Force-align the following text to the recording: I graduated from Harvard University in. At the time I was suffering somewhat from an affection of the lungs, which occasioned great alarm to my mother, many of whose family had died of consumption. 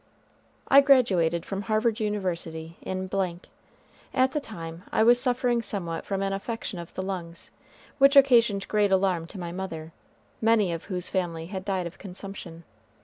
I 0.67 0.81
graduated 0.81 1.45
from 1.45 1.61
Harvard 1.61 1.99
University 1.99 2.75
in. 2.81 3.03
At 4.15 4.31
the 4.31 4.39
time 4.39 4.81
I 4.91 5.03
was 5.03 5.21
suffering 5.21 5.61
somewhat 5.61 6.05
from 6.07 6.23
an 6.23 6.33
affection 6.33 6.79
of 6.79 6.91
the 6.95 7.03
lungs, 7.03 7.51
which 7.99 8.15
occasioned 8.15 8.67
great 8.67 8.91
alarm 8.91 9.27
to 9.27 9.39
my 9.39 9.51
mother, 9.51 9.93
many 10.41 10.73
of 10.73 10.85
whose 10.85 11.11
family 11.11 11.45
had 11.53 11.63
died 11.63 11.85
of 11.85 11.99
consumption. 11.99 12.63